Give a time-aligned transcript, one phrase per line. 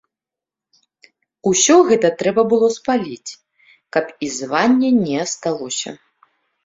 [1.49, 3.31] Усё гэта трэба было спаліць,
[3.97, 5.89] каб і звання не асталося.